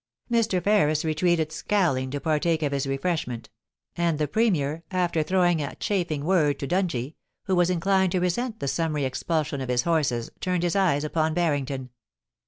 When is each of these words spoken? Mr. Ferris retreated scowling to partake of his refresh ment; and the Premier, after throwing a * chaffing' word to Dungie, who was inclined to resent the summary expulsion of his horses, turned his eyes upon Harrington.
Mr. 0.31 0.59
Ferris 0.63 1.05
retreated 1.05 1.51
scowling 1.51 2.09
to 2.09 2.19
partake 2.19 2.63
of 2.63 2.71
his 2.71 2.87
refresh 2.87 3.27
ment; 3.27 3.51
and 3.95 4.17
the 4.17 4.27
Premier, 4.27 4.81
after 4.89 5.21
throwing 5.21 5.61
a 5.61 5.75
* 5.75 5.79
chaffing' 5.79 6.23
word 6.25 6.57
to 6.57 6.65
Dungie, 6.67 7.13
who 7.43 7.55
was 7.55 7.69
inclined 7.69 8.11
to 8.13 8.19
resent 8.19 8.59
the 8.61 8.67
summary 8.67 9.05
expulsion 9.05 9.61
of 9.61 9.69
his 9.69 9.83
horses, 9.83 10.31
turned 10.39 10.63
his 10.63 10.75
eyes 10.75 11.03
upon 11.03 11.35
Harrington. 11.35 11.91